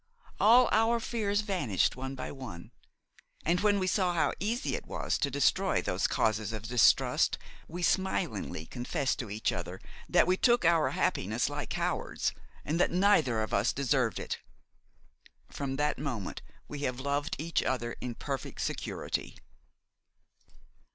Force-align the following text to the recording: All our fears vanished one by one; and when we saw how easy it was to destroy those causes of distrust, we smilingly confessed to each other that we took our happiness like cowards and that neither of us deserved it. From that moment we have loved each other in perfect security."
All 0.39 0.67
our 0.71 0.99
fears 0.99 1.41
vanished 1.41 1.95
one 1.95 2.15
by 2.15 2.31
one; 2.31 2.71
and 3.45 3.59
when 3.61 3.77
we 3.77 3.85
saw 3.85 4.13
how 4.15 4.33
easy 4.39 4.73
it 4.75 4.87
was 4.87 5.15
to 5.19 5.29
destroy 5.29 5.79
those 5.79 6.07
causes 6.07 6.51
of 6.51 6.63
distrust, 6.63 7.37
we 7.67 7.83
smilingly 7.83 8.65
confessed 8.65 9.19
to 9.19 9.29
each 9.29 9.51
other 9.51 9.79
that 10.09 10.25
we 10.25 10.37
took 10.37 10.65
our 10.65 10.89
happiness 10.89 11.49
like 11.49 11.69
cowards 11.69 12.31
and 12.65 12.79
that 12.79 12.89
neither 12.89 13.43
of 13.43 13.53
us 13.53 13.71
deserved 13.71 14.19
it. 14.19 14.39
From 15.51 15.75
that 15.75 15.99
moment 15.99 16.41
we 16.67 16.79
have 16.79 16.99
loved 16.99 17.35
each 17.37 17.61
other 17.61 17.95
in 18.01 18.15
perfect 18.15 18.61
security." 18.61 19.37